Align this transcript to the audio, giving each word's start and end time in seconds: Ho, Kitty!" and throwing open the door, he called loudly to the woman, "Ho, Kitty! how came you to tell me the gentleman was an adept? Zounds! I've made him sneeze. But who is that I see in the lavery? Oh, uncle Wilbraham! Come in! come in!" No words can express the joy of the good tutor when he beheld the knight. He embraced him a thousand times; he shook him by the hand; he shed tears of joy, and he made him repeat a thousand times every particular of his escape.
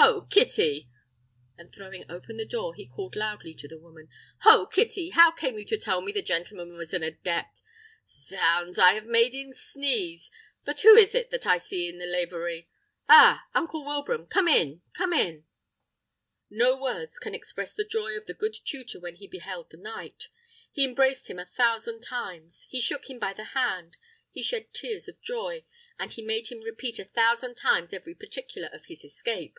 Ho, 0.00 0.22
Kitty!" 0.30 0.88
and 1.56 1.72
throwing 1.74 2.08
open 2.08 2.36
the 2.36 2.44
door, 2.46 2.72
he 2.72 2.86
called 2.86 3.16
loudly 3.16 3.52
to 3.54 3.66
the 3.66 3.80
woman, 3.80 4.08
"Ho, 4.42 4.64
Kitty! 4.64 5.10
how 5.10 5.32
came 5.32 5.58
you 5.58 5.64
to 5.64 5.76
tell 5.76 6.00
me 6.00 6.12
the 6.12 6.22
gentleman 6.22 6.76
was 6.76 6.94
an 6.94 7.02
adept? 7.02 7.62
Zounds! 8.08 8.78
I've 8.78 9.06
made 9.06 9.34
him 9.34 9.52
sneeze. 9.52 10.30
But 10.64 10.80
who 10.82 10.94
is 10.94 11.10
that 11.14 11.46
I 11.48 11.58
see 11.58 11.88
in 11.88 11.98
the 11.98 12.06
lavery? 12.06 12.68
Oh, 13.08 13.40
uncle 13.56 13.84
Wilbraham! 13.84 14.28
Come 14.28 14.46
in! 14.46 14.82
come 14.96 15.12
in!" 15.12 15.46
No 16.48 16.80
words 16.80 17.18
can 17.18 17.34
express 17.34 17.74
the 17.74 17.84
joy 17.84 18.16
of 18.16 18.26
the 18.26 18.34
good 18.34 18.54
tutor 18.64 19.00
when 19.00 19.16
he 19.16 19.26
beheld 19.26 19.70
the 19.70 19.76
knight. 19.76 20.28
He 20.70 20.84
embraced 20.84 21.28
him 21.28 21.40
a 21.40 21.50
thousand 21.56 22.02
times; 22.02 22.68
he 22.70 22.80
shook 22.80 23.10
him 23.10 23.18
by 23.18 23.32
the 23.32 23.46
hand; 23.46 23.96
he 24.30 24.44
shed 24.44 24.72
tears 24.72 25.08
of 25.08 25.20
joy, 25.20 25.64
and 25.98 26.12
he 26.12 26.22
made 26.22 26.52
him 26.52 26.60
repeat 26.62 27.00
a 27.00 27.04
thousand 27.04 27.56
times 27.56 27.92
every 27.92 28.14
particular 28.14 28.68
of 28.68 28.84
his 28.86 29.02
escape. 29.02 29.58